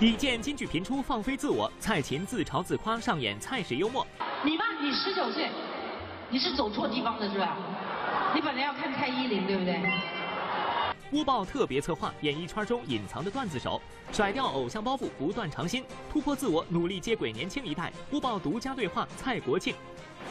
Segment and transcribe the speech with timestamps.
[0.00, 4.06] 李健金句频出，放飞自我；蔡琴自嘲自夸，上演蔡式幽默。
[4.42, 5.50] 你吧，你十九岁，
[6.30, 7.54] 你是走错地方了是吧？
[8.34, 9.78] 你本来要看蔡依林，对不对？
[11.10, 13.78] 播报特别策划，演艺圈中隐藏的段子手，
[14.10, 17.92] 甩掉偶像包袱，不断尝新，突破自我，努力接轨年轻一代。
[18.08, 19.74] 播报独家对话，蔡国庆。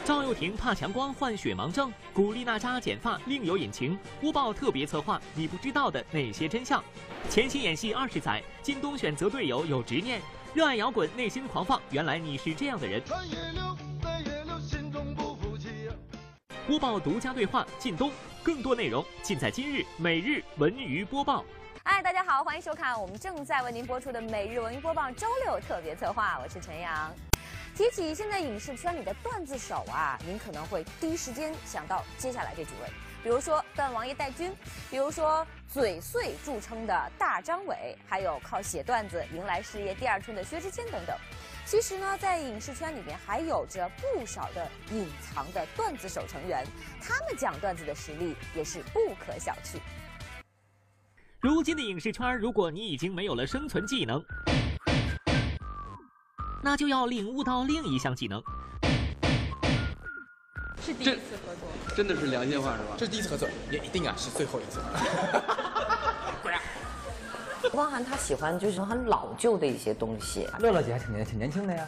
[0.04, 3.98] 赵又廷怕强光患雪盲症，古力娜扎剪发另有隐情。
[4.22, 6.82] 乌报特别策划，你不知道的那些真相。
[7.28, 10.20] 潜心演戏二十载，靳东选择队友有执念，
[10.54, 11.80] 热爱摇滚，内心狂放。
[11.90, 13.02] 原来你是这样的人。
[16.66, 18.10] 播报独家对话，靳东。
[18.42, 21.44] 更多内容尽在今日每日文娱播报。
[21.84, 27.29] 嗨，大家好，欢迎收看我们正在为您播出的每日文娱播报周六特别策划，我是陈阳。
[27.80, 32.90] 提起现在影视圈里的段子手啊，您可能会第一时间想到接下来这几位，
[33.22, 34.52] 比如说段王爷戴军，
[34.90, 41.16] 比如说嘴碎著称的大张伟，还有靠写段子迎来事业第二春的薛之谦等等。
[41.64, 46.62] 其实呢，在影视圈里面还有着不少的隐藏的段子手成员，
[47.00, 49.78] 他们讲段子的实力也是不可小觑。
[51.40, 54.22] 如今的影视圈，如果你已经没有了生存技能，
[56.62, 58.42] 那就要领悟到另一项技能。
[60.84, 62.94] 是第一次合作，真的是良心话是吧？
[62.96, 64.80] 这是第一次合作，也一定啊是最后一次。
[67.74, 70.48] 汪涵他喜欢就是很老旧的一些东西。
[70.58, 71.86] 乐乐姐还挺年挺年轻的呀，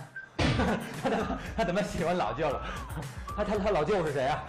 [1.03, 2.63] 他怎么他怎么喜欢老旧了？
[3.37, 4.43] 他他他老舅是谁啊？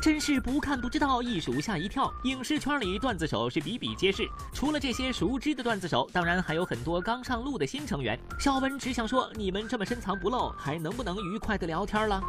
[0.00, 2.10] 真是不看不知道，一数吓一跳。
[2.24, 8.18] 影视圈里段子手是比比皆是，除了这些熟知的段子手，当然还有很多刚上路的新成员。
[8.38, 12.22] 小文只想说，你们这么深藏不露，还能不能愉快的聊天了？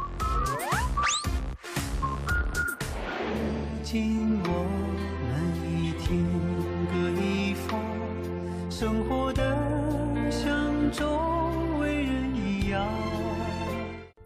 [3.82, 4.48] 今我
[5.24, 6.52] 们一天。
[8.70, 9.41] 生活的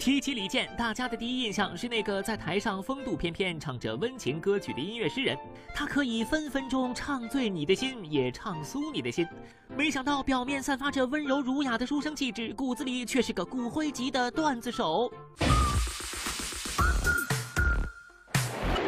[0.06, 5.36] 提起李健，大家的第一印象是那个在台上风度翩翩、唱着温情歌曲的音乐诗人。
[5.74, 9.26] 他可以分分钟唱醉你的心，也唱酥你的心。
[9.76, 15.12] 没想到，表面散发着温柔儒雅的书生气质，骨子里却是个骨灰级的段子手。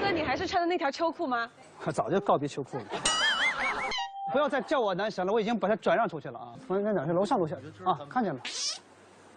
[0.01, 1.51] 那你还是穿的那条秋裤吗？
[1.93, 2.85] 早就告别秋裤了。
[4.33, 6.55] 不要再叫我男神了，我已经把他转让出去了啊！
[6.69, 8.41] 同仁长是楼上楼下啊，看见了，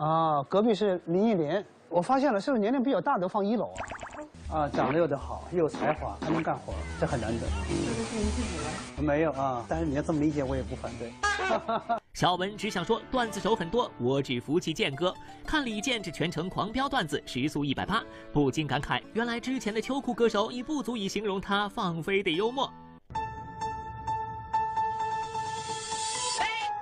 [0.02, 3.72] 啊，隔壁是林忆莲，我发现了，是不是年龄比较大的放一楼
[4.50, 4.62] 啊？
[4.62, 7.46] 啊，长得又得好，又有才华，还能干活，这很难得。
[7.70, 8.58] 这是您自己
[8.98, 9.04] 的？
[9.04, 11.14] 没有啊，但是你要这么理解，我也不反对。
[12.16, 15.14] 小文只想说，段子手很多，我只服气健哥。
[15.46, 18.02] 看李健这全程狂飙段子，时速一百八，
[18.34, 22.68] 不禁感慨，原来之前的秋裤歌手已不足以形容他放飞的幽默。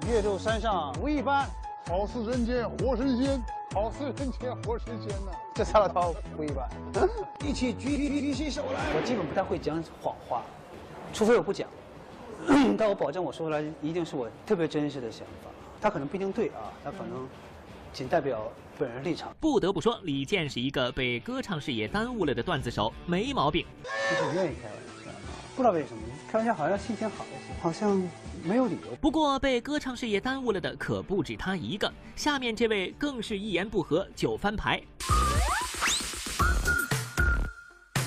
[0.08, 1.46] 岳麓山上无一般，
[1.90, 5.32] 好似人间活神仙，好似人间活神仙呐！
[5.56, 6.70] 这沙老头不一般，
[7.44, 8.80] 一起举举起手来。
[8.96, 10.44] 我基本不太会讲谎话，
[11.12, 11.68] 除非我不讲，
[12.78, 15.50] 但我保证我说出来一定是我特别真实的想法。
[15.82, 17.28] 他可能不一定对啊，他可能
[17.92, 19.36] 仅代表本人立场。
[19.40, 23.66] 不得不说，李健是一个被歌唱事业耽误了的段子手，没毛病。
[24.12, 25.12] 就是愿意开玩笑，
[25.56, 28.00] 不知道为什么，开玩笑好像心情好一些，好像。
[28.44, 28.96] 没有理由。
[29.02, 34.82] 不过被歌唱事业耽误了的可不止他一个，下面这位更是一言不合就翻牌。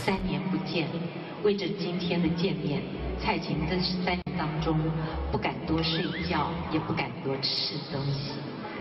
[0.04, 0.88] 三年不见，
[1.42, 2.82] 为着今天的见面，
[3.20, 4.78] 蔡琴这三年当中
[5.30, 8.32] 不敢多睡觉，也不敢多吃东西，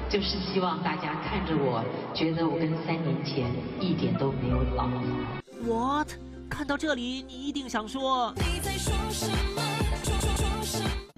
[0.10, 1.84] 就是希望大家看着我，
[2.14, 4.90] 觉得我跟三年前一点都没有老。
[5.64, 6.10] What？
[6.50, 8.34] 看到这里，你一定想说。
[8.36, 9.81] 你在说什么？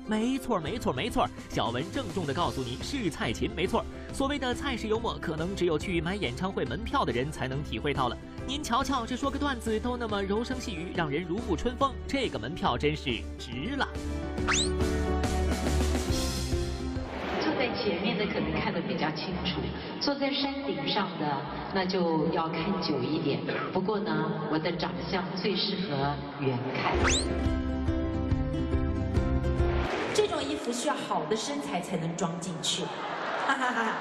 [0.06, 1.28] 没错，没错，没错。
[1.50, 3.86] 小文郑重地告诉你，是蔡琴，没错。
[4.12, 8.18] 所谓的蔡式幽默，可能只有去买演唱会门票的人才能体会到了。
[8.46, 13.88] 您瞧瞧，这说个段子都那么柔声细语，让人如沐春风，这个门票真是值了。
[17.40, 19.62] 坐在前面的可能看得比较清楚，
[20.02, 21.42] 坐在山顶上的
[21.74, 23.40] 那就要看久一点。
[23.72, 27.73] 不过呢，我的长相最适合远看。
[30.72, 32.84] 需要好的身材才能装进去，
[33.48, 33.94] 哈哈哈！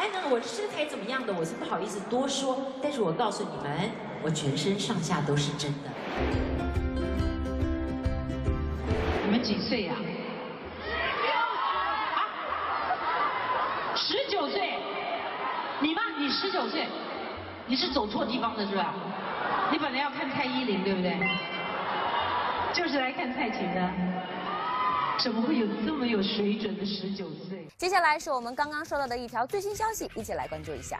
[0.00, 2.58] 哎，那我身材怎么样的，我是不好意思多说。
[2.82, 3.90] 但是我告诉你们，
[4.22, 5.90] 我全身上下都是真的。
[9.24, 9.94] 你们几岁呀？
[13.94, 14.74] 十九岁。
[15.80, 16.02] 你吗？
[16.18, 16.86] 你十九岁，
[17.66, 18.94] 你是走错地方了是吧？
[19.70, 21.16] 你本来要看蔡依林对不对？
[22.72, 23.90] 就是来看蔡琴的。
[25.22, 27.64] 怎么会有这么有水准的十九岁？
[27.76, 30.98] 接下来是我们刚刚收到的一条最新消息，一起来关注一下。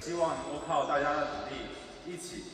[0.00, 2.44] 希望能够靠大家的努力，一起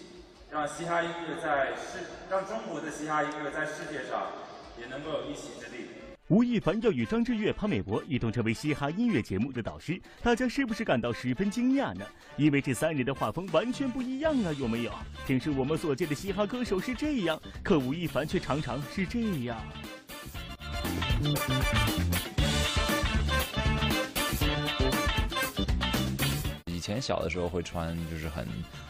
[0.50, 4.28] 让嘻哈音乐在世，让中国的嘻哈音乐在世界上
[4.81, 5.88] 也能够有一席之地。
[6.28, 12.06] 吴亦凡要与张震岳、潘玮柏一同成为嘻哈音乐节目的导师，大家是不是感到十分惊讶呢？
[12.38, 14.93] 因为这三人的画风完全不一样啊，有没有？
[15.26, 19.58] 平时我们所见的嘻哈歌手是这样，可吴亦凡却常常是这样。
[26.67, 28.46] 以前小的时候会穿就是很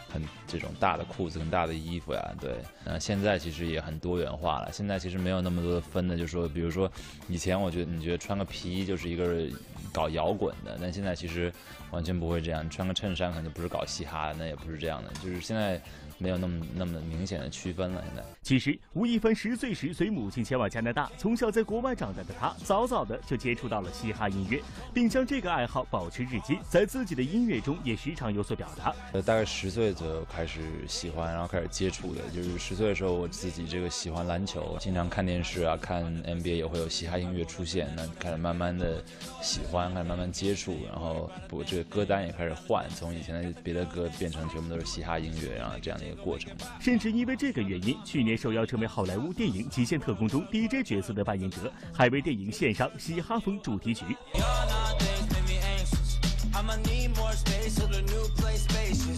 [0.09, 2.55] 很这种大的裤子跟大的衣服呀，对，
[2.85, 4.71] 那，现在其实也很多元化了。
[4.71, 6.91] 现在其实没有那么多的分的，就说，比如说
[7.27, 9.45] 以前我觉得你觉得穿个皮衣就是一个
[9.91, 11.53] 搞摇滚的，但现在其实
[11.91, 15.81] 完全不会这样，穿个衬衫可能就不是搞嘻哈的，那也不是这样的，就是现在。
[16.17, 18.03] 没有那么那么明显的区分了。
[18.05, 24.61] 现在，其实吴亦凡十岁时随母亲前往加拿大，从小在国外长大的他，早早的就接触到了嘻哈音乐，
[24.93, 28.93] 并将这个爱好保持至今，在自己的音乐中也时常有所表达。
[29.13, 39.03] 呃，大概十岁左右开始喜欢，然后开始接触的，就是十岁的时候，我自己这个喜欢篮球，经常看电视啊，看 NBA 也会有嘻哈音乐出现，那开始慢慢的
[39.41, 46.21] 喜欢，开始慢慢接触，然后我这个歌单也开始换，从以前的别的歌变成全部都是嘻哈音乐，然后这样的一个。
[46.21, 54.05] 过程，甚至因为这个原因，去年受邀成为好莱坞电影《极限特工》中 DJ 角色的扮演者，还为电影献上嘻哈风主题曲。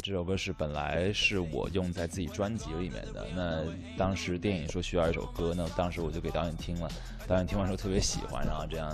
[0.01, 3.66] 这首歌是本来是我用在自己专辑里面的，那
[3.98, 6.89] 当时电影说需要一首歌，那当时我就给导演听了，
[7.27, 8.89] 导演听完之后特别喜欢，然后这样。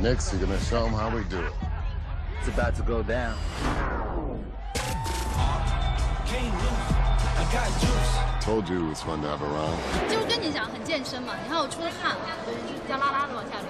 [0.00, 1.81] Next, you're gonna show them how we do it.
[2.44, 3.36] It's about to go down.
[10.08, 12.16] 就是跟你讲很健身嘛，你看我出的汗，
[12.88, 13.68] 要拉拉的往下流。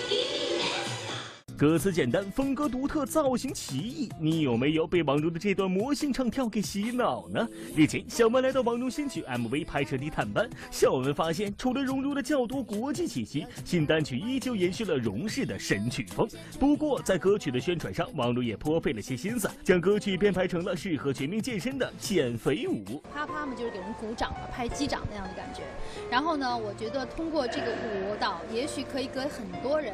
[1.61, 4.09] 歌词简单，风格独特，造型奇异。
[4.19, 7.47] 你有没有被王蓉的这段魔性唱跳给洗脑呢？
[7.75, 16.27] 日前，小曼来到王蓉新曲 MV 拍摄地探班，小文发现，除了融入了较多国际气息，新单曲依旧延续了蓉式的神曲风。
[16.59, 23.03] 不过，在歌曲的宣传上，王蓉也颇费了些心思，将歌曲编排成了适合全民健身的减肥舞。
[23.13, 25.61] 啪啪嘛，就是给人鼓掌嘛，拍击掌那样的感觉。
[26.09, 29.93] 然后呢，我觉得通过这个舞蹈，也许可以给很多人。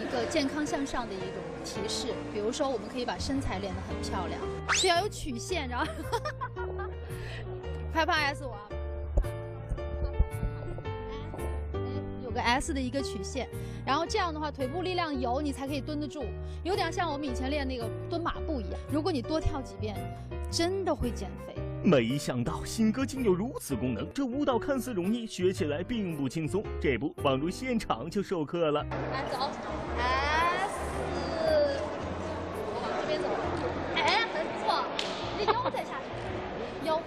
[0.00, 1.28] 一个健康向上的一种
[1.64, 4.40] 提示，比如说，我们可以把身材练得很漂亮，
[4.74, 5.86] 是要有曲线，然后
[7.92, 8.56] 拍拍 S 我，
[12.22, 13.48] 有个 S 的一个曲线，
[13.86, 16.24] 然后这样的话，腿部力量有，你才可以蹲得住，
[16.62, 18.78] 有点像我们以前练那个蹲马步一样。
[18.90, 19.96] 如果你多跳几遍，
[20.50, 21.54] 真的会减肥。
[21.82, 26.64] 没想到新歌竟有如此功能，这舞蹈看似容易，学起来并不轻松。
[26.80, 28.84] 这不，宛如现场就授课了。
[29.12, 29.48] 来走
[29.96, 30.72] ，S，
[32.74, 33.28] 往这边走，
[33.94, 34.84] 哎，很不错，
[35.38, 37.00] 你的腰再下去，腰，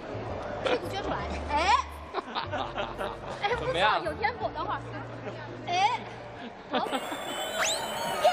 [0.64, 1.16] 屁股撅出来，
[1.50, 1.54] 哎，
[3.42, 3.72] 哎，不错，
[4.04, 4.48] 有天赋。
[4.54, 4.80] 等会儿，
[5.66, 6.00] 哎，
[6.70, 6.86] 好。
[8.22, 8.28] 耶，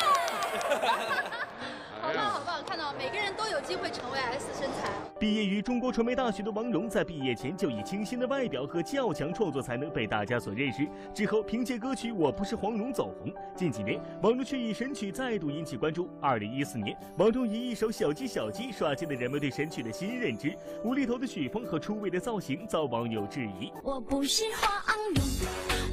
[2.02, 2.50] 好棒好棒！
[2.66, 4.77] 看到每个人都有机会成为 S 身材。
[5.20, 10.88] 毕业于中国传媒大学的王蓉，在毕业前就以清新的外表和较强创作才能被大家所认识。
[11.12, 13.34] 之后凭借歌曲《我不是黄蓉》走红。
[13.56, 16.08] 近几年，王蓉却以神曲再度引起关注。
[16.22, 20.56] 二零一四年，王蓉以一首《小鸡小鸡》刷新了人们对神曲的新认知。
[20.84, 23.72] 无厘头的曲风和出位的造型遭网友质疑。
[23.84, 25.24] 我不是黄蓉，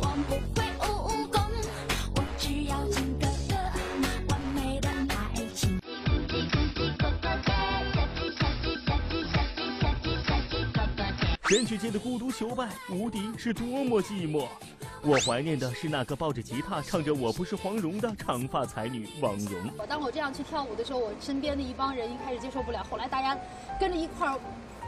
[0.01, 0.54] 我不
[11.55, 14.49] 神曲界的孤独求败，无敌是多么寂寞。
[15.03, 19.71] 我怀念的是那个抱着吉他唱着《我不是黄蓉》的长发才女王蓉。
[19.87, 23.39] 当我这样去跳舞的时候，我身边的一帮人一开始接受不了，后来大家
[23.79, 24.37] 跟着一块儿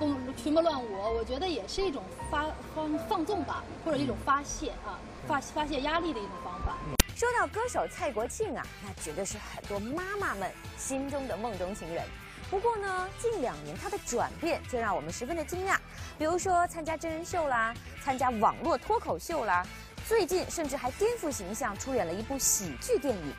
[0.00, 6.76] 蹦群魔乱舞，我觉得也是一种发放放纵吧，或者一种发泄啊，发发泄压力的一种方法。
[7.14, 12.04] 说到歌手蔡国庆啊，那绝对是很多妈妈们心中的梦中情人。
[12.48, 15.76] 不过呢，近两年他的转变却让我们十分的惊讶。
[16.16, 19.66] 比如说参加真人秀啦，参加网络脱口秀啦，
[20.06, 23.34] 最近甚至还颠覆形象出演了一部喜剧电影。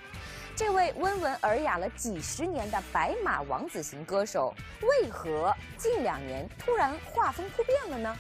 [0.56, 8.18] 这位温文尔雅了几十年的白马王子型歌手，为何近两年突然画风突变了呢？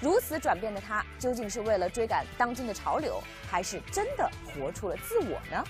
[0.00, 5.64] 如此转变的他，究竟是为了追赶当今的潮流，还是真的活出了自我呢？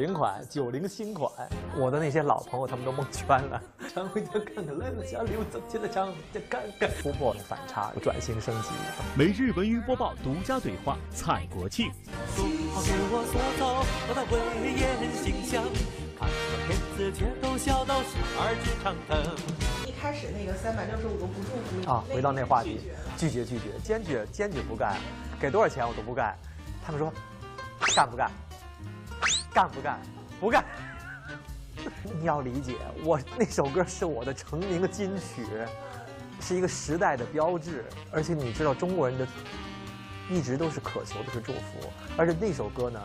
[0.00, 1.30] 零款、九零新款。
[1.76, 3.62] 我的那些老朋友他们都蒙圈了。
[3.92, 6.90] 常回家看看，来了小礼物，走进了常回家看看。
[7.02, 8.70] 突破反差，转型升级。
[9.14, 11.90] 每日文娱播报独家对话蔡国庆。
[12.08, 15.62] 给我所走，我的威严形象，
[16.18, 16.34] 看了
[16.66, 19.20] 骗子却都笑到十二指肠疼。
[19.86, 22.80] 一开始那个三百六十五个不祝福啊，回到那话题，
[23.18, 24.96] 拒绝拒绝，坚决坚决不干，
[25.38, 26.34] 给多少钱我都不干。
[26.82, 27.12] 他们说，
[27.94, 28.30] 干不干？
[29.52, 29.98] 干不干？
[30.40, 30.64] 不干。
[32.20, 35.46] 你要理解，我那首歌是我的成名金曲，
[36.40, 37.86] 是一个时代的标志。
[38.10, 39.26] 而且你知道，中国人的
[40.28, 43.00] 一直都是渴求的是祝福，而且那首歌呢，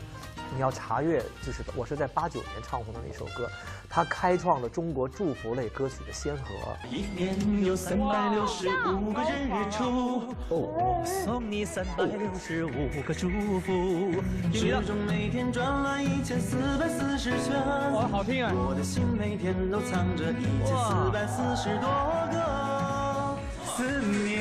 [0.54, 3.50] 你要查阅，就是我是在八九年唱红的那首歌，
[3.90, 6.44] 它开创了中国祝福类歌曲的先河。
[6.90, 7.36] 一年
[7.66, 14.22] 有三百六十五个日出，我送你三百六十五个祝福。
[14.54, 17.60] 时钟每天转了一千四百四十圈，
[17.94, 18.52] 哇，好听啊！
[18.54, 21.90] 我的心每天都藏着一千四百四十多
[22.32, 24.35] 个思念。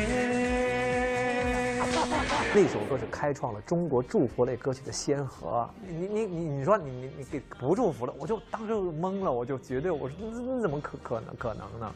[2.56, 5.68] 那首歌是开创了中国祝福类歌曲的先河。
[5.88, 11.92] 你你你你说你你你给不祝福了，我就当时就懵了，我就绝对我说那怎么可可能可能呢？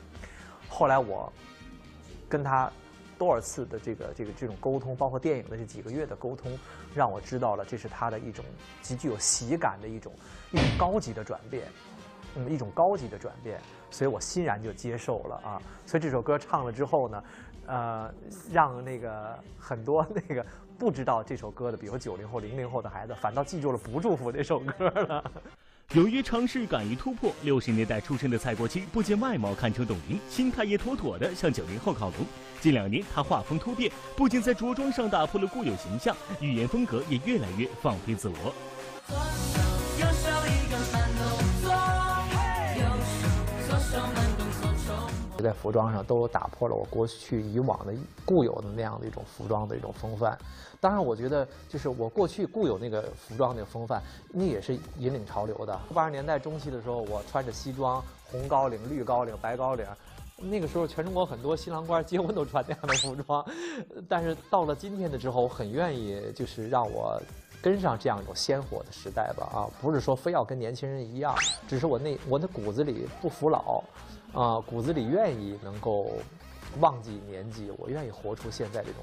[0.69, 1.33] 后来我
[2.29, 2.69] 跟他
[3.17, 6.59] 多少次的这个这个这种沟通，包括电影的这几个月的沟通，
[6.93, 8.45] 让我知道了这是他的一种
[8.83, 10.13] 极具有喜感的一种
[10.51, 11.69] 一种高级的转变，
[12.35, 13.61] 嗯，一种高级的转变，
[13.93, 15.63] 所以我欣然就接受了啊。
[15.87, 17.23] 所以这首歌唱了之后呢。
[17.69, 18.11] 呃，
[18.51, 20.45] 让那个很多那个
[20.79, 25.23] 不知道这首歌的，比如九零后、零零后的孩子，反倒记住了不祝福这首歌了。
[25.93, 27.31] 勇于尝试，敢于突破。
[27.43, 32.27] 六十年代出生的蔡国庆，不仅外貌堪称董卿，心态也妥妥的向九零后靠拢。
[32.61, 38.55] 近两年，他画风突变，不仅在着装上打破了固有形象，语言风格也越来越放飞自我。
[39.07, 39.61] 左手
[40.01, 40.79] 右手一个
[45.43, 47.93] 在服装上都打破了我过去以往的
[48.25, 50.37] 固有的那样的一种服装的一种风范。
[50.81, 55.77] 当然，我觉得就是我过去固有那个服装那个风范，那也是引领潮流的。
[55.93, 59.85] 八十年代中期的时候，我穿着西装，红高领、绿高领、白高领，
[60.37, 63.45] 那个时候全中国很多新郎官结婚都穿那样的服装。
[64.09, 67.21] 但是到了今天的之后，我很愿意就是让我
[67.61, 69.51] 跟上这样一种鲜活的时代吧。
[69.53, 71.35] 啊，不是说非要跟年轻人一样，
[71.67, 73.83] 只是我那我的骨子里不服老。
[74.35, 76.21] 啊，骨子里愿意能够
[76.81, 79.03] 忘记年纪，我愿意活出现在这种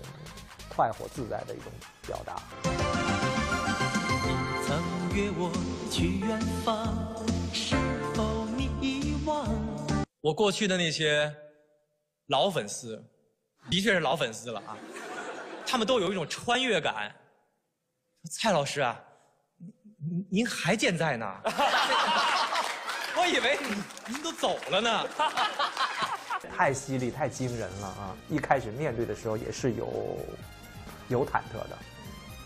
[0.69, 1.71] 快活自在的一种
[2.05, 2.35] 表达。
[4.65, 4.79] 曾
[5.15, 5.51] 约我
[5.91, 6.93] 去远方，
[7.53, 7.75] 是
[8.13, 9.47] 否你遗忘？
[10.21, 11.33] 我过去的那些
[12.27, 13.03] 老粉丝，
[13.69, 14.77] 的确是老粉丝了啊，
[15.65, 17.13] 他们都有一种穿越感。
[18.31, 18.99] 蔡老师啊，
[19.97, 21.25] 您您还健在呢。
[23.17, 25.03] 我以为您您都走了呢，
[26.55, 28.15] 太犀利，太惊人了啊！
[28.29, 30.19] 一开始面对的时候也是有
[31.07, 31.77] 有忐忑的，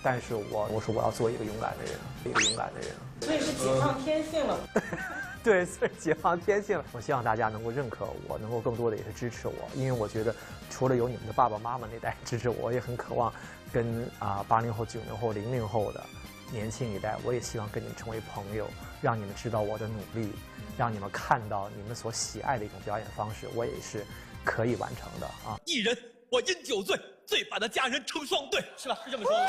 [0.02, 2.96] 但是我我说我要做一个勇敢的人，一个勇敢的人。
[3.22, 4.58] 所以是解放天性了。
[5.44, 6.86] 对，是解放天性了。
[6.94, 10.34] 我希望大家能够认可我，能够更多的也是支持我，因为我觉得
[10.70, 13.34] 除了有你们的爸爸妈妈那代支持我，我也很渴望
[13.74, 16.06] 跟啊八零后、九零后、零零后的
[16.52, 18.70] 年轻一代，我也希望跟你们成为朋友，
[19.02, 20.32] 让你们知道我的努力。
[20.78, 24.06] 让你们看到你们所喜爱的一种表演方式，我也是
[24.46, 25.60] 可以完成的啊！
[25.66, 25.98] 一人
[26.30, 28.98] 我因酒醉，醉把那家人成双对，是吧？
[29.04, 29.46] 是这么说的。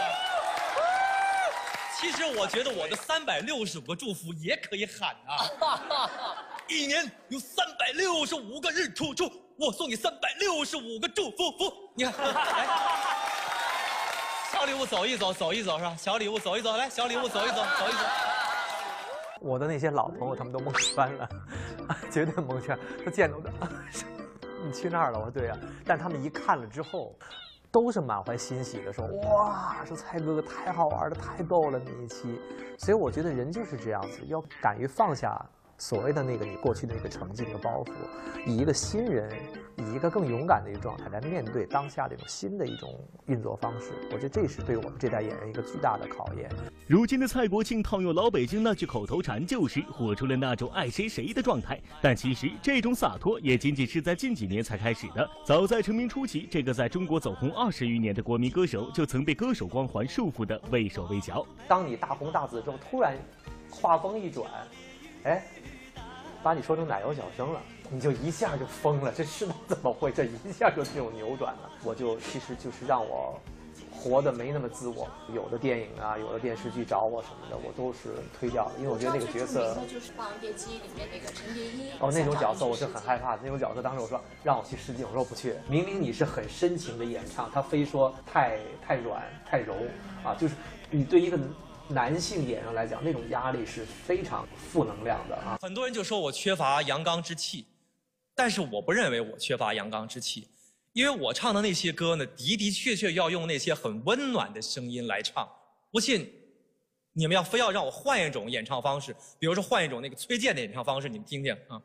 [2.00, 5.46] 其实我觉得我的三百六十五个祝福也可以喊啊！
[6.66, 11.72] 一年有三百六十五个日出出，我送你三百六十五个祝福福。
[11.94, 12.12] 你看，
[14.52, 15.94] 小礼物走一走，走一走是吧？
[15.96, 17.98] 小礼物走一走，来，小礼物走一走，走一走。
[19.40, 21.28] 我的那些老朋友，他们都蒙圈了，
[22.10, 22.78] 绝对蒙圈。
[23.04, 23.50] 他见到的，
[24.66, 25.18] 你去那儿了？
[25.18, 25.56] 我说对呀。
[25.86, 27.16] 但他们一看了之后，
[27.70, 32.38] 都是满怀欣喜的说：“哇，说蔡哥哥太好玩了，太逗了那一期。”
[32.76, 35.28] 所以我觉得人就是这样子，要敢于放下
[35.80, 37.90] 所谓的那个你过去的那个成绩、那个包袱，
[38.46, 39.32] 以一个新人，
[39.78, 43.92] 以一个更勇敢的一个状态来面对当下这种新的一种运作方式。
[44.12, 46.50] 我觉得这是对我们这代演员一个巨大的考验。
[46.86, 51.80] 如今的蔡国庆套用老北京那句口头禅，就是活出了那种爱谁谁的状态。
[52.02, 55.26] 但其实这种洒脱也仅仅是在近几年才开始的。
[55.46, 61.46] 早在成名初期，这个在中国走红二十余年的国民歌手，就曾被歌手光环束缚的畏手畏脚。
[61.66, 63.16] 当你大红大紫之后，突然
[63.70, 64.46] 话锋一转，
[65.22, 65.42] 哎，
[66.42, 69.12] 把你说成奶油小生了，你就一下就疯了。
[69.12, 70.10] 这是怎么会？
[70.12, 71.70] 这一下就这种扭转了。
[71.84, 73.38] 我就其实就是让我。
[73.92, 75.06] 活得没那么自我。
[75.34, 81.90] 有的电影啊，有的电视剧找我什么的，我都是推掉的，因为我觉得那个角色就是《霸王别姬》里面那个陈蝶衣。
[81.98, 83.42] 哦，那种角色我是很害怕的。
[83.42, 85.54] 那种角色，当时我说让我去试镜，我说我不去。
[85.68, 89.74] 明明你是很深情的演唱，他非说太太软太柔
[90.24, 90.54] 啊，就是
[90.88, 91.38] 你对一个
[91.90, 95.58] 男性演员来讲，那种压力是非常负能量的啊。
[95.60, 97.66] 很多人就说我缺乏阳刚之气，
[98.34, 100.48] 但是我不认为我缺乏阳刚之气，
[100.92, 105.48] 因为我唱的那些歌呢，的的确确要用那些很温暖的声音来唱。
[105.90, 106.32] 不信，
[107.12, 111.82] 你们要非要让我换一种演唱方式，比如说换一种那个崔健的演唱方式，你们听听啊。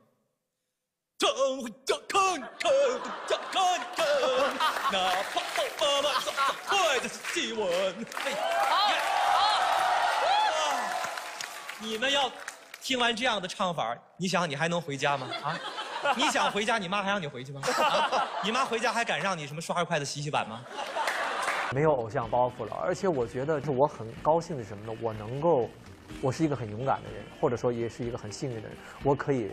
[1.17, 1.35] 唱呀
[1.87, 3.59] 看看呀看
[3.95, 4.05] 看，
[4.91, 6.31] 哪怕后妈妈早
[6.67, 7.65] 快的细吻。
[11.85, 12.31] 你们要
[12.81, 15.27] 听完这样的唱法，你想你还能回家吗？
[15.43, 15.59] 啊？
[16.17, 17.61] 你想回家，你妈还让你回去吗？
[17.63, 18.27] 啊？
[18.43, 20.61] 你妈回家还敢让你什么刷一筷子洗洗碗吗？
[21.71, 24.99] 没有偶像包袱了，而且我觉得是我很高兴的是什么呢？
[25.01, 25.69] 我能够，
[26.21, 29.51] 我是一个很勇敢的人，或者说也是一个很幸运的人，我可以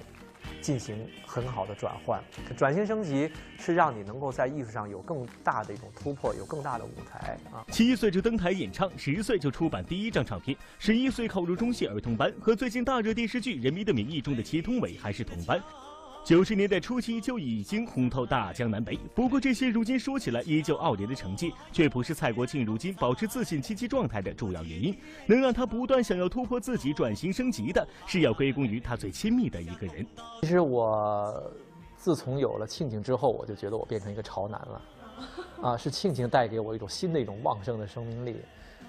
[0.61, 2.23] 进行很好的转换。
[2.57, 7.65] 转型升级是让你能够在艺术上有更大的一种突破，有更大的舞台啊。
[7.71, 15.61] 七岁就登台演唱，十岁就出版第一张唱片，十一岁考入中戏儿童班，和最近大热电视剧《人民的名义》中的祁同伟还是同班。
[16.25, 24.97] 九十年代初期就已经红透大江南北，不过这些如今说起来依旧傲人的成绩，却不是蔡国庆如今保持自信积极状态的主要原因。
[25.27, 30.07] 能让他不断想要突破自己、转型升级的，是要归功于他最亲密的一个人。
[30.43, 31.53] 其实我
[31.97, 34.83] 自从有了庆庆之后，我就觉得我变成一个潮男了，
[35.71, 38.37] 啊，是庆庆带给我一种新的一种旺盛的生命力，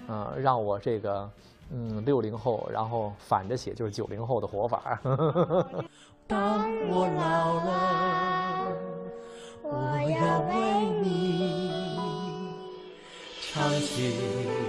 [0.06, 1.28] 啊，让我这个
[1.72, 5.00] 嗯六零后，然后反着写就是九零后的活法。
[6.26, 8.66] 当我老了，
[9.62, 9.68] 我
[10.10, 10.54] 要为
[11.02, 11.70] 你
[13.52, 14.63] 唱起。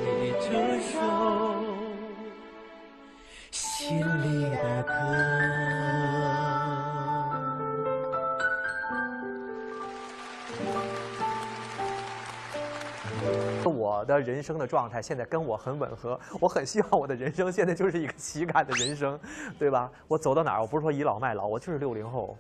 [13.96, 19.18] 我的人生的状态现在跟我很吻合， 我很希望我的人生现在就是一个喜感的人生，
[19.58, 19.90] 对吧？
[20.08, 22.38] 我走到哪儿，我不是说倚老卖老，我就是六零后，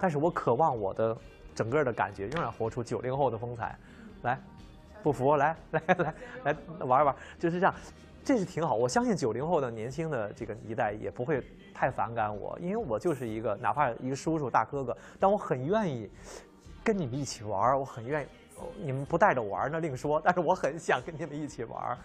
[0.00, 1.16] 但是我渴望我的
[1.54, 3.76] 整个的感觉仍然活出九零后的风采。
[4.22, 4.38] 来，
[5.02, 7.74] 不服来 来来来玩一玩，就是这样，
[8.24, 8.74] 这是挺好。
[8.74, 11.42] 我相信九零后的年轻的这个一代也不会
[11.72, 16.10] 太反感我，因为我就是一个哪怕一个叔叔大哥哥，但我很愿意
[16.84, 18.26] 跟你们一起玩，我很愿意。
[18.82, 21.98] 你们不带着玩那另说，但是我很想跟你们一起玩。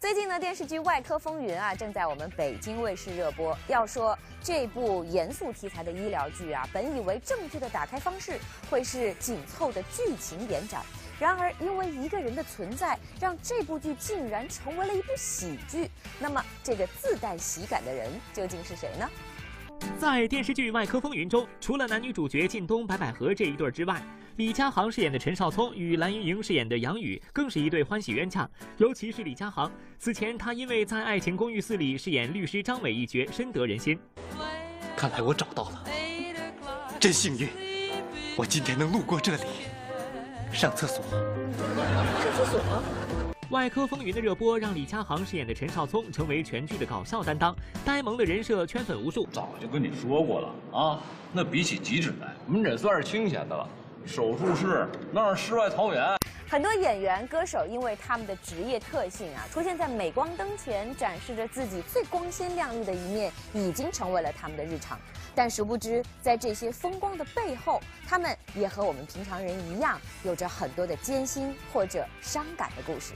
[0.00, 3.56] 最近呢，电视剧《外科风云》啊，正在我们北京卫视热播。
[3.66, 8.38] 要说这部严肃题材的医疗剧啊，本以为正剧的打开方式
[8.70, 10.84] 会是紧凑的剧情延展，
[11.18, 15.90] 然而因为一个人的存在，让这部剧竟然成为了一部喜剧。
[16.20, 19.10] 那么，这个自带喜感的人究竟是谁呢？
[19.98, 24.00] 在电视剧《外科风云》中，除了男女主角靳东、白百合这一对之外，
[24.38, 28.48] 李佳航饰演的陈少聪与蓝盈莹饰演的杨宇更是一对欢喜冤家。
[28.76, 33.98] 尤其是李佳航，此前他因为在《爱情公寓四》里饰演律师张伟一角，深得人心。
[34.96, 35.84] 看来我找到了，
[37.00, 37.48] 真幸运，
[38.36, 39.42] 我今天能路过这里，
[40.52, 41.02] 上厕所。
[41.02, 42.82] 上厕所。
[43.50, 49.26] 外科风云的热播让李佳航饰演的陈少聪成为全剧的搞笑担当，呆萌的人设圈粉无数。
[49.32, 53.68] 早就跟你说过了啊，那比起急诊，来，门诊算是清闲的了。
[54.06, 56.16] 手术室那是世外桃源。
[56.48, 64.98] 很多演员、歌手因为他们的职业特性啊，出现在镁光灯前，展示着自己最光鲜亮丽的一面，已经成为了他们的日常。
[65.34, 73.12] 但殊不知，在这些风光的背后，他们也和我们平常人一样，有着很多的艰辛或者伤感的故事。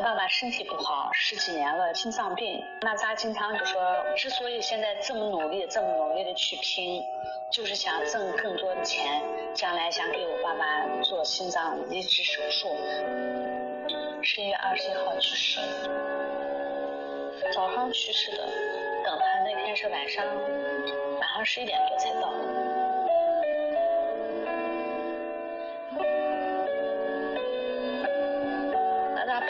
[0.00, 2.64] 爸爸身体不好，十几年了，心脏病。
[2.80, 3.80] 那咱经常就说，
[4.16, 7.04] 之所以现在这么努力，这么努力的去拼，
[7.50, 9.22] 就是想挣更多的钱，
[9.54, 12.68] 将来想给我爸爸做心脏移植手术。
[14.22, 15.60] 十一月二十一号去世，
[17.52, 18.48] 早上去世的，
[19.04, 20.24] 等他那天是晚上，
[21.20, 22.32] 晚上十一点多才到。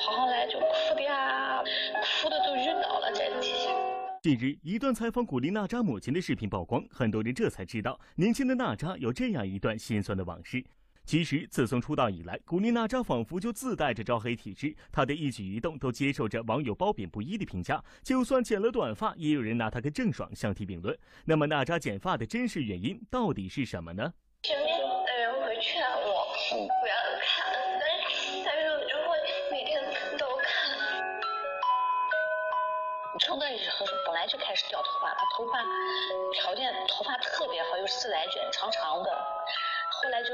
[0.00, 1.62] 跑上来就哭的呀，
[2.22, 3.70] 哭的都晕倒了在地下。
[4.22, 10.64] 近日，一段采访古力娜扎母亲的视频曝光，很多人这才知道，年轻的娜扎有这样一段心酸的往事。
[11.04, 17.82] 其实，自从出道以来，古力娜扎仿佛就自带着招黑体质，她的一举一动都接受着网友褒贬不一的评价。
[18.02, 20.96] 就算剪了短发，也有人拿她跟郑爽相提并论。
[21.26, 24.12] 那么，娜扎剪发的真实原因到底是什么呢？
[24.42, 24.66] 前面
[25.04, 26.26] 的人回劝我，
[33.18, 35.64] 生的时候本来就开始掉头发了，头发
[36.32, 39.10] 条件头发特别好，又是自来卷，长长的。
[40.02, 40.30] 后来就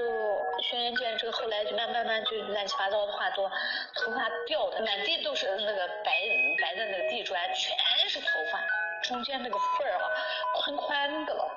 [0.62, 3.50] 轩辕剑这个，后来就慢慢慢就乱七八糟的话多，
[3.96, 6.22] 头发掉的满地都是那个白
[6.60, 8.60] 白的那个地砖，全是头发，
[9.02, 10.06] 中间那个缝儿啊，
[10.54, 11.50] 宽宽的了。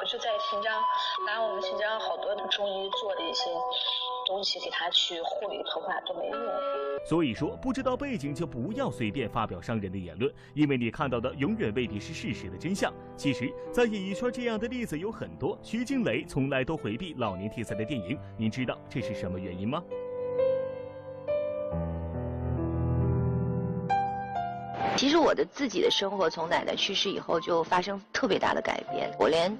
[0.00, 0.82] 我就在新疆
[1.26, 3.50] 拿我们新疆好多中医做的一些
[4.30, 6.38] 东西给他去护理头发都没用。
[7.04, 12.92] 所以说，不知道背景就不要随便发表伤人的言论，因为你看到的永远未必是事实的真相。
[13.16, 15.58] 其实，在演艺圈这样的例子有很多。
[15.64, 19.82] 徐静蕾从来都回避老年题材的电影，您知道这是什么原因吗？
[24.96, 29.50] 其实我的自己的生活从奶奶去世以后就发生特别大的改变，我连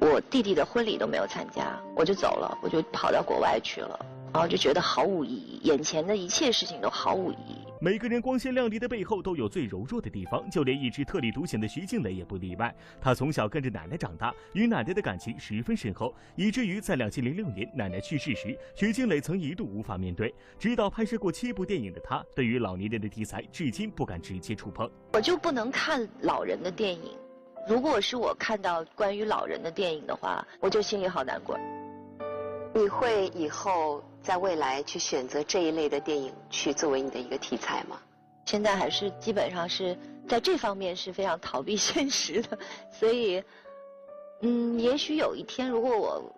[0.00, 7.58] 我弟弟的婚礼都没有参加，我就走了，我就跑到国外去了，然后就觉得毫无意义，眼前的一切事情都毫无意义。
[7.82, 12.74] 每个人光鲜亮丽的背后都有最柔弱的地方，就连一直特立独行的徐静蕾也不例外。
[12.98, 20.34] 她从小跟着奶奶长大，与奶奶的感情十分深厚，以至于在两千零六年奶奶去世时，徐静蕾曾一度无法面对。
[20.58, 24.90] 直到拍摄过七部电影的她，对于老年人的题材至今不敢直接触碰。
[25.12, 27.16] 我就不能看老人的电影，
[27.70, 31.56] 如果是我看到关于老人的电影的话，我就心里好难过。
[32.74, 37.96] 你会以后在未来去选择这一类的电影去作为你的一个题材吗？
[38.44, 39.96] 现在还是基本上是
[40.28, 42.58] 在这方面是非常逃避现实的，
[42.90, 43.40] 所以，
[44.40, 46.32] 嗯，也许有一天如果我，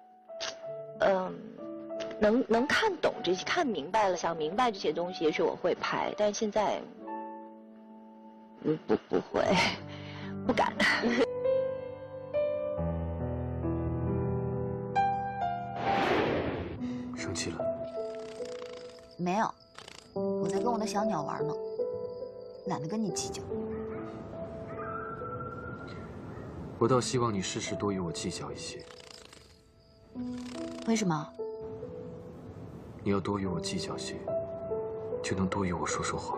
[1.01, 1.35] 嗯，
[2.21, 6.79] 能能看懂这些、看明白了、想明白这些东西，也许我会拍，但是现在，
[8.65, 9.43] 嗯，不不会，
[10.47, 10.73] 不敢。
[17.17, 17.59] 生气了？
[19.17, 19.49] 没有，
[20.15, 21.55] 我在跟我的小鸟玩呢，
[22.67, 23.43] 懒得跟你计较。
[26.79, 28.85] 我倒希望你事事多与我计较一些。
[30.89, 31.33] 为什么？
[33.05, 34.17] 你要多与我计较些，
[35.23, 36.37] 就能多与我说说话。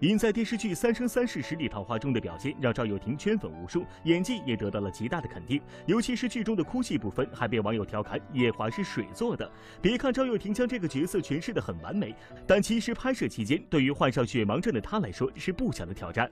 [0.00, 5.60] 因在电视剧《三生三世十里桃花》中的表现，让赵又廷圈粉无数，演技也得到了极大的肯定。
[5.86, 9.50] 尤其是剧中的哭戏部分，还被网友调侃夜华是水做的。
[9.80, 12.14] 别看赵又廷将这个角色诠释的很完美，
[12.46, 16.30] 但其实拍摄期间，对于患上血盲症的他来说是不小的挑战。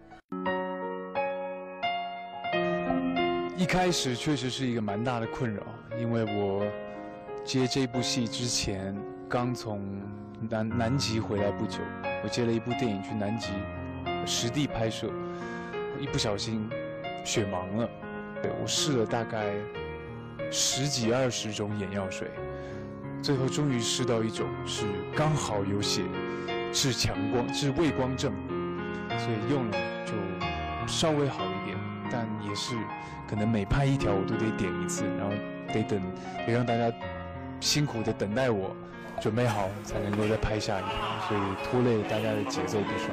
[3.57, 5.62] 一开始确实是一个蛮大的困扰，
[5.99, 6.66] 因为我
[7.45, 8.95] 接这部戏之前
[9.29, 9.81] 刚从
[10.51, 11.79] 南南极回来不久，
[12.23, 13.53] 我接了一部电影去南极
[14.25, 15.11] 实地拍摄，
[16.01, 16.69] 一不小心
[17.25, 17.89] 血盲了。
[18.61, 19.53] 我试了大概
[20.51, 22.29] 十几二十种眼药水，
[23.23, 24.85] 最后终于试到一种是
[25.17, 26.03] 刚好有血
[26.73, 28.33] 治强光、治畏光症，
[29.17, 30.13] 所以用了就
[30.87, 31.79] 稍微好一点，
[32.11, 32.75] 但也是
[33.29, 35.33] 可能每拍一条我都得点一次，然后
[35.73, 36.01] 得等，
[36.47, 36.93] 得让大家
[37.61, 38.75] 辛苦的等待我
[39.20, 43.09] 准备好才能够再拍下一条，所以拖累大家的节奏不少。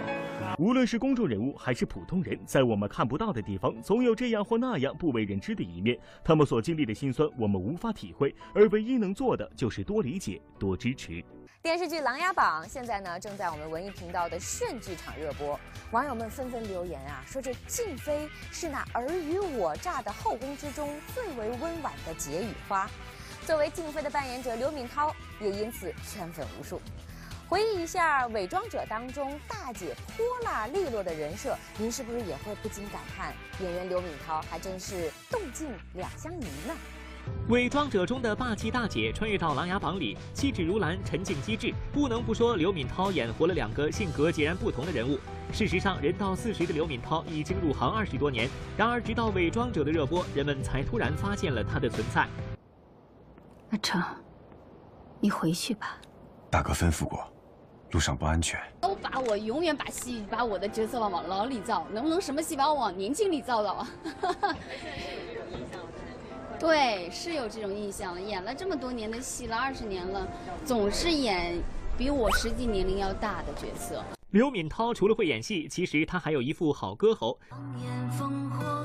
[0.58, 5.98] 无论是公众人物还是普通人，在我们看不到的地方，总有这样或那样不为人知的一面。
[6.24, 11.24] 他们所经历的辛酸，我们无法体会，而唯一能做的就是多理解、多支持。
[11.62, 15.60] 电视剧《琅琊榜》现在呢正在我们文艺频道的炫剧场热播，
[15.92, 22.90] 网友们纷纷留言啊，说这静妃是那尔虞我诈的后宫之中最为温婉的解语花。
[23.50, 26.80] 作为静妃的扮演者刘敏涛也因此圈粉无数。
[27.48, 36.76] 回忆一下《伪装者》当中大姐泼辣利落的人设，您是不是也会不禁感叹，演员刘敏涛还真是动静两相宜呢？
[37.52, 41.74] 《伪装者》中的霸气大姐穿越到《琅琊榜》里，气质如兰，沉静机智。
[41.92, 45.18] 不能不说刘敏涛演活了两个性格截然不同的人物。
[45.52, 48.48] 事实上，人到四十的刘敏涛已经入行二十多年。
[48.78, 52.28] 然而，直到《伪装者》的热播，人们才突然发现了她的存在。
[53.72, 54.02] 阿成，
[55.20, 55.98] 你回去吧。
[56.50, 57.24] 大哥吩咐过，
[57.92, 58.60] 路上不安全。
[58.82, 63.88] 都把我永远把戏把我的角色往往老里造，能不能什么戏把我往年轻里造造啊？
[66.60, 68.20] 对，是有这种印象了。
[68.20, 70.28] 演了这么多年的戏了，二十年了，
[70.66, 71.62] 总是演
[71.98, 74.04] 比我实际年龄要大的角色。
[74.32, 77.40] 刘敏涛除了会演戏，其实他还有一副好歌喉。
[78.18, 78.79] 烽火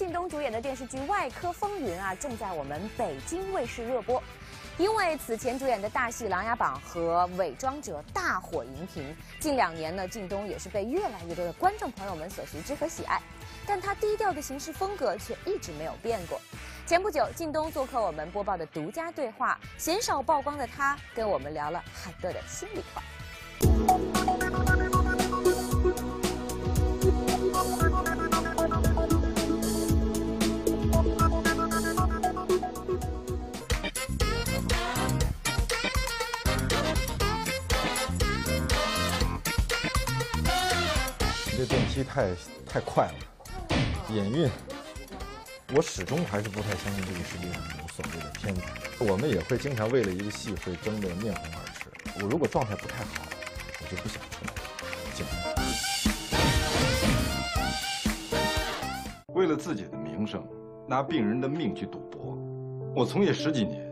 [0.00, 4.22] 靳东主演的电视剧《外科风云》啊，正在我们北京卫视热播。
[4.78, 13.20] 因为此前主演的大戏《琅琊榜》和《伪装者》大火荧屏，近两年呢，靳东也是被越来越多的观众朋友们所熟知和喜爱。
[13.66, 16.40] 但他低调的行事风格却一直没有变过。
[16.86, 23.02] 前不久，靳东做客我们播报的独家对话，鲜少曝光的他跟我们聊了很多的心里话。
[41.60, 42.30] 这电梯太
[42.64, 44.48] 太快了，眼晕。
[45.76, 48.72] 我始终还是不太相信这个世界上有所谓的天才。
[49.04, 51.90] 我们也会经常为了一个戏会争得面红耳赤。
[52.24, 53.24] 我如果状态不太好，
[53.78, 54.52] 我就不想出来
[55.12, 55.26] 见
[59.34, 60.42] 为了自己的名声，
[60.88, 62.38] 拿病人的命去赌博，
[62.96, 63.86] 我从业十几年，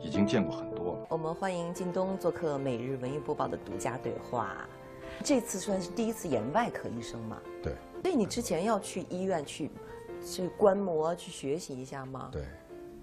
[0.00, 1.06] 已经见过很多了。
[1.10, 4.66] 我们欢迎靳东做客每日文艺播报的独家对话。
[5.22, 7.38] 这次算是第一次演外科医生嘛？
[7.62, 7.74] 对。
[8.02, 9.70] 所以你之前要去医院去，
[10.24, 12.30] 去观摩去学习一下吗？
[12.32, 12.44] 对，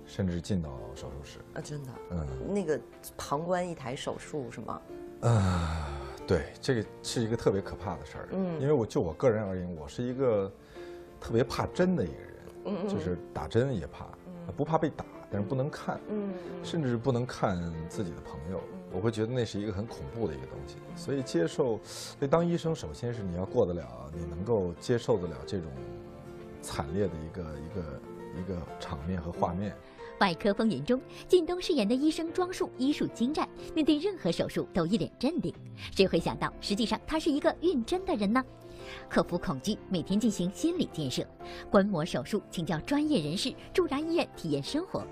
[0.05, 1.39] 甚至进到手术室。
[1.53, 1.89] 啊，真的。
[2.11, 2.79] 嗯，那个
[3.15, 4.81] 旁观一台手术是吗？
[5.21, 8.29] 啊，对，这个是一个特别可怕的事儿。
[8.31, 10.51] 嗯因为我就我个人而言，我是一个
[11.21, 12.33] 特别怕针的一个人，
[12.65, 14.07] 嗯嗯就是打针也怕，
[14.55, 17.55] 不怕被打，但是不能看，嗯甚至不能看
[17.87, 20.75] 自己的朋友，我会觉得那是一个很恐怖的一个东西。
[20.95, 25.69] 所以接受，所以当医生，首先是你要过得了，你能够接受得了这种
[26.61, 28.01] 惨烈的一个一个
[28.41, 29.75] 一个场面和画面。
[30.19, 35.53] 外科风云中，靳东饰演的医生装束医术精湛，面对任何手术都一脸镇定。
[35.95, 38.43] 谁会想到，实际上他是一个运针的人呢？
[39.07, 41.23] 克服恐惧，每天进行心理建设，
[41.69, 45.05] 观摩手术，请教专业人士，驻扎医院体验生活。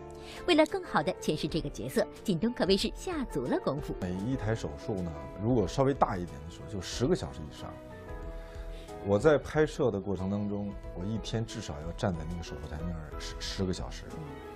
[0.48, 3.96] 为了更好地诠释这个角色，靳东可谓是下足了功夫。
[4.02, 5.12] 每一台手术呢，
[5.42, 7.72] 如果稍微大一点的手术，就十个小时以上。
[9.08, 14.04] 我在拍摄的过程当中，我一天至少要站在那个手术台那儿十十个小时。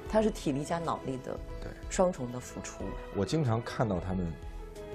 [0.09, 2.83] 他是体力加脑力的对双重的付出。
[3.15, 4.25] 我经常看到他们，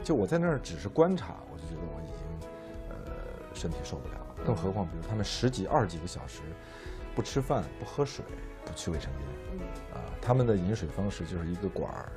[0.03, 2.49] 就我在那儿只是观察，我就觉得我已经
[2.89, 2.97] 呃
[3.55, 4.35] 身体受不了了。
[4.45, 6.41] 更何况，比如他们十几、二十几个小时
[7.15, 8.25] 不吃饭、不喝水、
[8.65, 12.13] 不去卫生间，啊，他们的饮水方式就是一个管儿，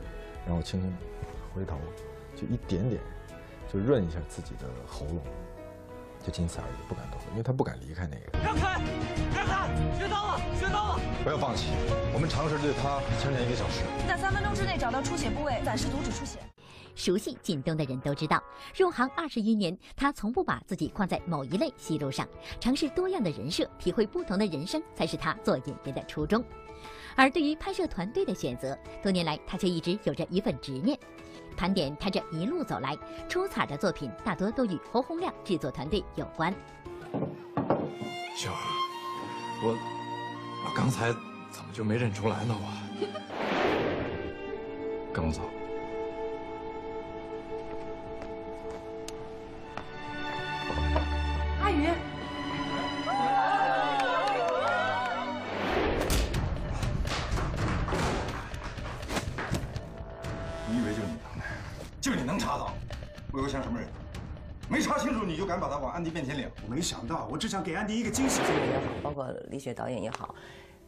[0.45, 0.95] 然后轻轻
[1.53, 1.77] 回头，
[2.35, 3.01] 就一点点，
[3.71, 5.21] 就润一下自己的喉咙，
[6.23, 8.39] 就仅此而已，不敢多喝，因为他不敢离开那个。
[8.43, 8.81] 让开！
[9.35, 9.67] 让开！
[9.97, 10.99] 学到了，学到了！
[11.23, 11.67] 不要放弃，
[12.13, 13.83] 我们尝试对他牵连一个小时。
[14.07, 16.39] 在三分钟之内找到出血部位，暂时阻止出血。
[16.97, 18.41] 熟悉靳东的人都知道，
[18.75, 22.27] 入行二十余年，他从不把自己框在某一类戏路上，
[22.59, 26.43] 尝试多样的人设，体会不同的人生，才是他做演员的初衷。
[27.15, 30.97] 而对于拍摄团队的选择，多年来他却一直有着一份执念。
[31.55, 32.97] 盘点他这一路走来，
[33.29, 36.51] 出彩的作品大多都与侯洪亮制作团队有关。
[38.35, 38.57] 秀儿，
[39.63, 39.77] 我
[40.65, 41.11] 我刚才
[41.51, 42.57] 怎么就没认出来呢？
[42.59, 42.67] 我
[45.13, 45.41] 跟我走。
[66.63, 68.41] 我没想到，我只想给安迪一个惊喜。
[68.41, 70.35] 这个也好，包括李雪导演也好，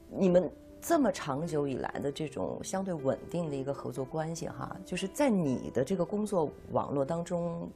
[0.09, 0.49] 你们
[0.81, 7.69] 这么长久以来的这种相对稳定的一个合作关系哈，就是在你的这个工作网络当中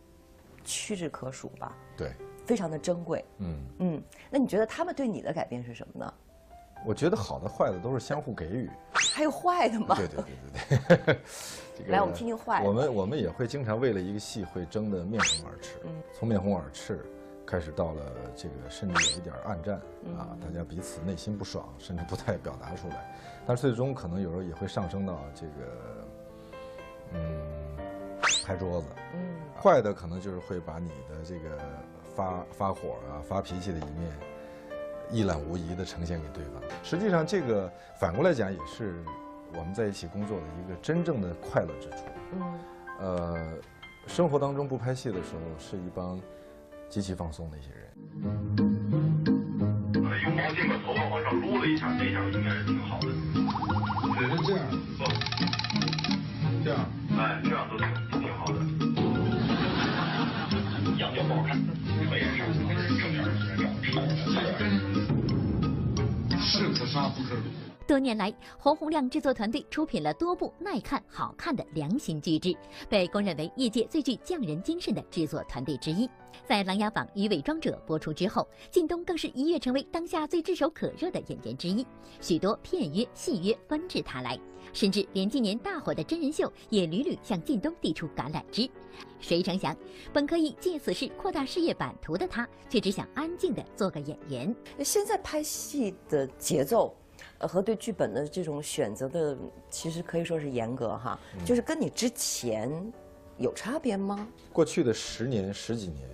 [0.63, 2.13] 屈指可数吧，对，
[2.45, 3.23] 非常的珍贵。
[3.39, 6.13] 嗯，嗯，那你觉得他们对你的改变是什么呢？
[6.85, 8.69] 我觉得好的坏的都是相互给予。
[8.93, 9.95] 还有坏的吗？
[9.95, 11.19] 对对对对对。
[11.77, 17.05] 这个来我们听听坏的我们我们也会经常为了一个戏会争得面红耳赤，嗯从面红耳赤
[17.45, 18.01] 开始到了
[18.35, 26.07] 这个甚至有一点暗战嗯啊，大家彼此内心不爽，甚至不太表达出来，但是最终可能有时候也会上升到这个
[27.13, 27.19] 嗯
[28.45, 28.87] 拍桌子。
[29.13, 31.57] 嗯，坏的可能就是会把你的这个
[32.15, 34.11] 发发火啊、发脾气的一面
[35.11, 36.61] 一览无遗地呈现给对方。
[36.81, 39.03] 实际上，这个反过来讲，也是
[39.55, 41.97] 我们在一起工作的一个真正的快乐之处。
[42.31, 42.59] 嗯，
[42.99, 43.53] 呃，
[44.07, 46.19] 生活当中不拍戏的时候，是一帮
[46.93, 47.91] 极其放松的一些人。
[50.21, 53.07] 用毛巾把头发往上撸了一下，这下应该是挺好的。
[54.15, 54.63] 对，那这样，
[54.95, 55.03] 不，
[56.63, 56.85] 这样，
[57.17, 57.87] 哎，这样都挺
[58.21, 58.59] 挺好的。
[61.01, 61.57] 羊角不好看，
[62.11, 63.25] 没人上，正面正面
[63.57, 63.65] 照，
[66.93, 67.62] 那不可比。
[67.85, 72.55] 多年来，洪洪亮制作团队出品了多部耐看、好看的良心巨制，
[72.87, 76.09] 被公认为业界最具匠人精神的制作团队之一。
[76.45, 81.85] 在《琅琊榜》与《伪装者》播出之后，靳东更是一跃成为当下最炙手可热的演员之一，
[82.21, 84.39] 许多片约、戏约纷至沓来，
[84.71, 88.69] 甚至连今年大火的真人秀也屡屡向靳东递出橄榄枝。
[89.19, 89.75] 谁成想，
[90.13, 94.55] 本可以借此事扩大事业版图的他，却只想安静地做个演员。
[94.79, 96.95] 现在拍戏的节奏。
[97.43, 99.37] 呃，和对剧本的这种选择的，
[99.69, 102.71] 其实可以说是严格哈，就是跟你之前
[103.37, 104.25] 有差别吗？
[104.53, 106.09] 过去的十年十几年，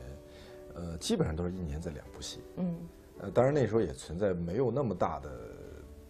[0.73, 2.39] 呃，基本上都是一年在两部戏。
[2.57, 2.75] 嗯，
[3.19, 5.29] 呃，当然那时候也存在没有那么大的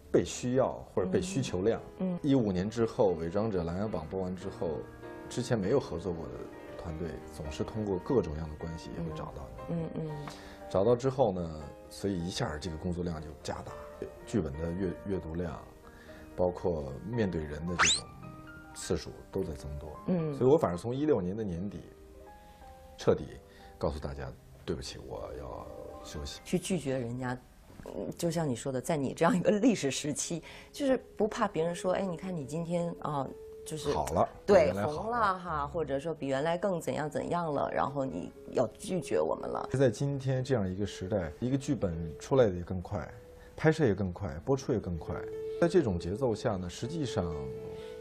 [0.09, 1.81] 被需要或者被需求量。
[1.97, 4.77] 嗯，一五年之后，《伪装者》《琅琊榜》播完之后，
[5.27, 6.31] 之前没有合作过的
[6.81, 9.75] 团队，总是通过各种各样的关系也会找到你。
[9.75, 10.09] 嗯嗯，
[10.69, 13.73] 找到之后呢，所以一下这个工作量就加大。
[14.25, 15.59] 剧本的阅阅读量，
[16.35, 18.05] 包括面对人的这种
[18.73, 19.89] 次数都在增多。
[20.07, 21.79] 嗯，所以我反而从一六年的年底，
[22.97, 23.25] 彻底
[23.77, 24.31] 告诉大家，
[24.65, 25.67] 对不起，我要
[26.03, 26.41] 休息。
[26.43, 27.37] 去拒绝人家，
[27.85, 33.27] 嗯，就像你说的，在你这样一个历史时期，就是不怕别人说，哎，你看你今天啊。
[33.65, 39.69] 就是好了，对，红了哈，或者说比原来更怎样怎样了，然后你要拒绝我们了。
[39.73, 43.07] 在今天这样一个时代，一个剧本出来的也更快，
[43.59, 45.13] 拍摄也更快，播出也更快。
[45.59, 47.35] 在这种节奏下呢，实际上，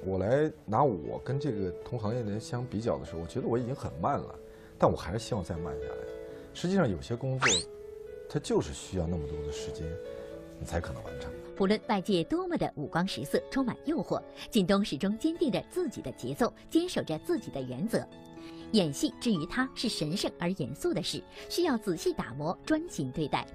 [0.04, 4.38] 我来拿我跟这个同行业的人相比较的时候，我觉得我已经很慢了，
[4.78, 5.96] 但我还是希望再慢下来。
[6.54, 7.48] 实际上，有些工作，
[8.30, 9.84] 它就是需要那么多的时间，
[10.60, 11.28] 你才可能完成。
[11.56, 17.98] 不论外界多么的五光十色，充满诱惑，靳东始终坚定着自己的节奏，坚守着自己的原则。
[18.72, 23.46] 演戏之于他是神圣而严肃的事，需要仔细打磨，专心对待。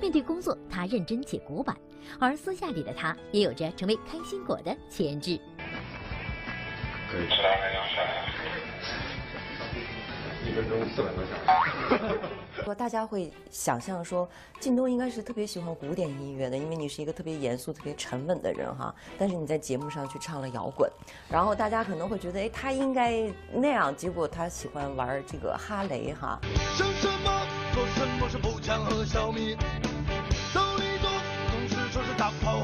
[0.00, 1.76] 面对工作，他认真且古板，
[2.18, 5.40] 而私下里的他也有着成为开心果的潜质。
[10.46, 11.30] 一分钟四百多下。
[12.64, 14.28] 说大家会想象说，
[14.60, 18.94] 靳东应该是特别喜欢古典音乐的，因为你是一个特别严肃、特别沉稳的人哈。
[19.18, 20.90] 但是你在节目上去唱了摇滚，
[21.28, 23.94] 然后大家可能会觉得，哎，他应该那样。
[23.96, 26.38] 结果他喜欢玩这个哈雷哈。
[26.76, 27.46] 想什么？
[27.72, 29.56] 说什么是步枪和小米？
[30.52, 32.58] 手里总是说是大炮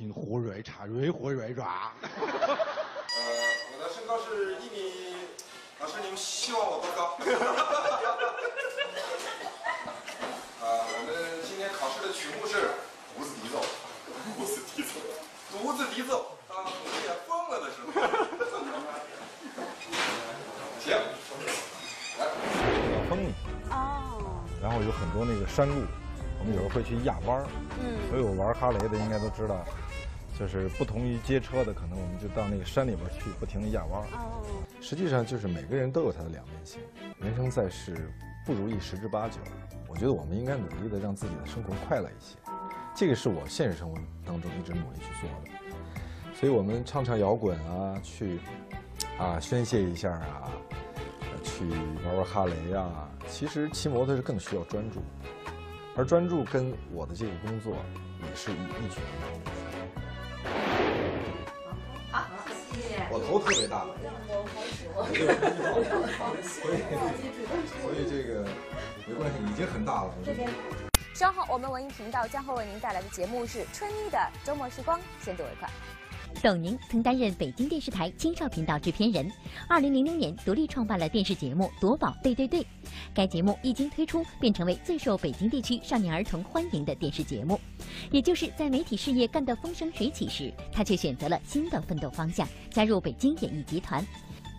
[0.00, 1.92] 大瑞听，火瑞茶，瑞火瑞抓。
[3.92, 5.14] 身高是一米，
[5.78, 7.18] 老师，你们希望我多高？
[10.64, 11.12] 啊，我们
[11.46, 12.70] 今天考试的曲目是
[13.14, 13.60] 独自笛奏，
[14.36, 14.88] 独自笛奏，
[15.52, 16.72] 独自笛奏，当红
[17.04, 17.92] 叶疯了的时候。
[20.80, 20.96] 行，
[22.18, 23.34] 来，小风里。
[23.70, 24.40] 哦。
[24.62, 25.84] 然后有很多那个山路，
[26.38, 27.46] 我们有时候会去压弯儿。
[27.80, 28.08] 嗯。
[28.08, 29.62] 所有玩哈雷的应该都知道。
[30.40, 34.00] 就是不同于街车的，可能我们就到那个山里边去，不停的压弯。
[34.12, 34.42] 哦。
[34.80, 36.80] 实际上就是每个人都有他的两面性。
[37.18, 38.10] 人生在世，
[38.46, 39.38] 不如意十之八九。
[39.86, 42.38] 我觉得我们应该努力的让自己的生活快乐一些。
[42.94, 46.34] 这个是我现实生活当中一直努力去做的。
[46.34, 48.40] 所以我们唱唱摇滚啊，去
[49.18, 50.50] 啊宣泄一下啊，
[51.44, 51.68] 去
[52.02, 53.10] 玩玩哈雷啊。
[53.28, 55.02] 其实骑摩托是更需要专注，
[55.94, 57.76] 而专注跟我的这个工作
[58.22, 58.88] 也是异异
[60.42, 62.00] 曲同工。
[63.10, 63.84] 我头特别大，
[66.42, 66.76] 所以
[67.82, 68.46] 所以这个
[69.06, 70.14] 没关系，已经很大了。
[70.24, 70.48] 这边，
[71.14, 75.68] 稍后我们文艺频道将会为您带来的节目是春妮的周末时光，先睹为快。
[76.42, 79.30] 董宁曾担任北京电视台青少频道制片人，
[79.68, 82.60] 二零零零年独立创办了电视节目《夺宝对对对》，
[83.14, 87.60] 该节目一经推出便成为最受北京地区少年儿童欢迎的电视节目。
[88.10, 94.04] 也就是在媒体事业干得风生水起时，他却选择了新的奋斗方向，加入北京演艺集团。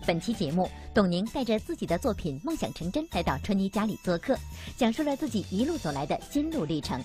[0.06, 4.36] 本期节目，董宁带着自己的作品《梦想成真》来到春妮家里做客，
[4.76, 7.02] 讲述了自己一路走来的心路历程。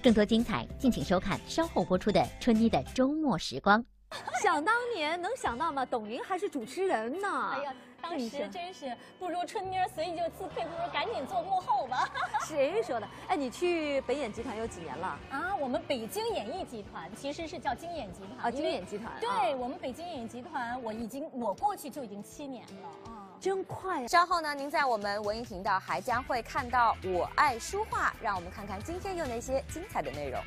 [0.00, 3.84] 更多精彩，敬请收看稍后播出的春妮的周末时光。
[4.42, 5.84] 想当年，能想到吗？
[5.84, 7.50] 董宁还是主持人呢。
[7.54, 12.08] 哎呀，当时真是不如春妮儿随意就自愧，不如赶紧做幕后吧。
[12.46, 13.08] 谁说的？
[13.28, 15.18] 哎，你去北演集团有几年了？
[15.30, 19.12] 啊，我们北京演艺集团其实是叫京演集团啊，京演集团。
[19.20, 24.06] 对我们北京演艺集团，我已经我过去就已经七年了啊，真快。
[24.06, 30.40] 稍后呢，您在我们文艺频道还将会看到我爱书画，让我们看看今天有哪些精彩的内容。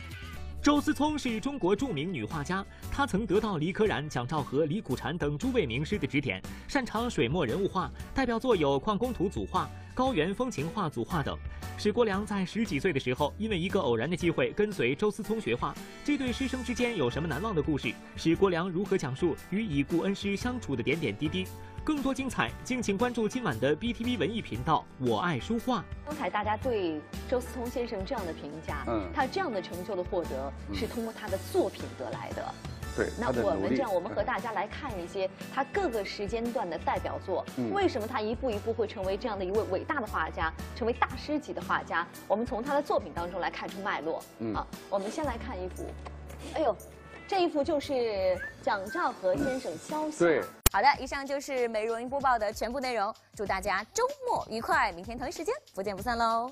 [0.68, 2.61] 周思聪是中国著名女画家，
[2.91, 9.63] 她曾得到李可染、蒋兆和、李苦禅等诸位名师的指点，擅长水墨人物画，代表作有《矿工图组画》
[9.95, 11.39] 《高原风情画组画》等。
[11.78, 15.74] 史国良在十几岁的时候，因为一个偶然的机会跟随周思聪学画。
[16.03, 17.93] 这对师生之间有什么难忘的故事？
[18.18, 21.47] 史国良如何讲述与已故恩师相处的点点滴滴？
[21.88, 24.83] 更多精彩，敬请关注今晚的 BTV 文艺频道。
[24.99, 25.85] 我爱书画。
[26.05, 32.43] 刚才大家对周思聪先生这样的评价，嗯他这样的成就的获得嗯是通过他的作品得来的。
[32.93, 37.45] 对，那我们这样，我们和大家来看一些他各个时间段的代表作。
[37.55, 42.05] 嗯为什么他一步一步会成为这样的一位伟大的画家，成为大师级的画家？
[42.27, 44.21] 我们从他的作品当中来看出脉络。
[44.39, 45.85] 嗯啊，我们先来看一幅，
[46.53, 46.75] 哎呦，
[47.29, 50.19] 这一幅就是蒋兆和先生肖像。
[50.19, 50.43] 对。
[50.72, 56.51] 好的，以上就是每日文娱播报的全部内容，祝大家周末愉快，明天同一时间不见不散喽。